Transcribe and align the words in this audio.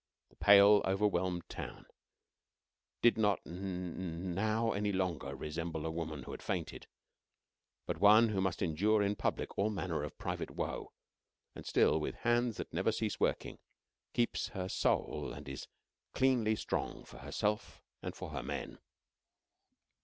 The 0.31 0.35
pale, 0.35 0.81
overwhelmed 0.83 1.47
town 1.47 1.85
did 3.03 3.19
not 3.19 3.45
now 3.45 4.71
any 4.71 4.91
longer 4.91 5.35
resemble 5.35 5.85
a 5.85 5.91
woman 5.91 6.23
who 6.23 6.31
had 6.31 6.41
fainted, 6.41 6.87
but 7.85 7.99
one 7.99 8.29
who 8.29 8.41
must 8.41 8.63
endure 8.63 9.03
in 9.03 9.15
public 9.15 9.55
all 9.59 9.69
manner 9.69 10.01
of 10.01 10.17
private 10.17 10.49
woe 10.49 10.91
and 11.53 11.67
still, 11.67 11.99
with 11.99 12.15
hands 12.15 12.57
that 12.57 12.73
never 12.73 12.91
cease 12.91 13.19
working, 13.19 13.59
keeps 14.11 14.47
her 14.47 14.67
soul 14.67 15.33
and 15.33 15.47
is 15.47 15.67
cleanly 16.15 16.55
strong 16.55 17.05
for 17.05 17.19
herself 17.19 17.83
and 18.01 18.15
for 18.15 18.31
her 18.31 18.41
men. 18.41 18.79